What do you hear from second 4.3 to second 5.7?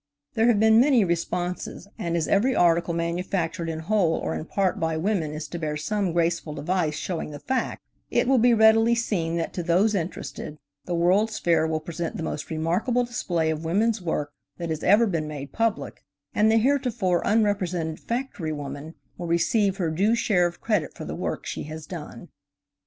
in part by women is to